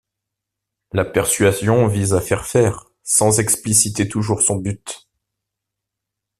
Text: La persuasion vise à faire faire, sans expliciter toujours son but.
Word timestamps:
La 0.93 1.05
persuasion 1.05 1.85
vise 1.85 2.13
à 2.15 2.21
faire 2.21 2.47
faire, 2.47 2.87
sans 3.03 3.39
expliciter 3.39 4.09
toujours 4.09 4.41
son 4.41 4.55
but. 4.55 5.07